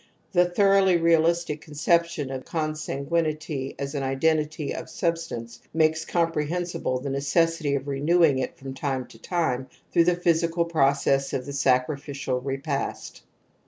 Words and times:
The 0.31 0.45
thoroughly 0.45 0.97
realistic 0.97 1.61
conception 1.61 2.31
of. 2.31 2.43
consanguinity 2.43 3.75
as 3.77 3.93
an 3.93 4.01
identity 4.01 4.73
of 4.73 4.89
substance 4.89 5.61
makes 5.75 6.05
comprehensible 6.05 6.99
the 6.99 7.11
necessity 7.11 7.75
of 7.75 7.87
renewing 7.87 8.39
it 8.39 8.57
from 8.57 8.73
time 8.73 9.05
to 9.09 9.19
time 9.19 9.67
through 9.91 10.05
the 10.05 10.15
physical 10.15 10.65
process 10.65 11.33
of 11.33 11.45
the 11.45 11.53
sacrificial 11.53 12.41
repast. 12.41 13.21